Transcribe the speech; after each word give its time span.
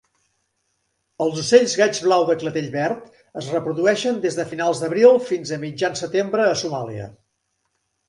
Els 1.25 1.37
ocells 1.41 1.75
gaig 1.81 1.99
blau 2.07 2.25
de 2.31 2.37
clatell 2.45 2.71
verd 2.77 3.05
es 3.43 3.51
reprodueixen 3.57 4.19
des 4.27 4.41
de 4.43 4.49
finals 4.57 4.85
d'abril 4.87 5.23
fins 5.31 5.55
a 5.55 5.63
mitjan 5.69 6.03
setembre 6.05 6.53
a 6.53 6.61
Somàlia. 6.67 7.11